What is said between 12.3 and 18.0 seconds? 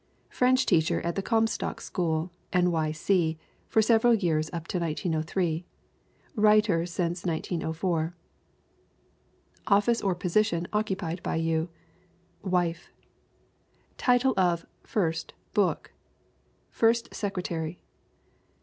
Wife. Title of (first) book: First Secretary.